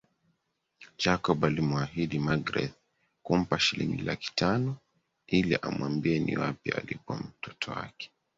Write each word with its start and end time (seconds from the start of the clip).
Jacob 0.97 1.43
alimuahidi 1.45 2.19
Magreth 2.19 2.73
kumpa 3.23 3.59
shilingi 3.59 4.01
laki 4.01 4.31
tano 4.35 4.77
ili 5.27 5.55
amwambie 5.55 6.19
ni 6.19 6.37
wapi 6.37 6.71
alipo 6.71 7.15
mtoto 7.15 7.71
wake 7.71 8.11